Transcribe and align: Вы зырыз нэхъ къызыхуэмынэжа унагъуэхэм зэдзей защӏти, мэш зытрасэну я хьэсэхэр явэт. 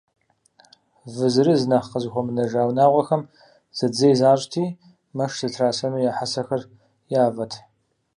Вы 1.15 1.25
зырыз 1.33 1.61
нэхъ 1.69 1.89
къызыхуэмынэжа 1.91 2.61
унагъуэхэм 2.69 3.21
зэдзей 3.77 4.15
защӏти, 4.21 4.63
мэш 5.17 5.31
зытрасэну 5.39 6.03
я 6.09 6.11
хьэсэхэр 6.17 6.61
явэт. 7.23 7.51